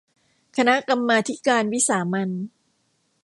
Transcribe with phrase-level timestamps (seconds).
[0.57, 2.29] คณะกรรมาธิการวิสามัญ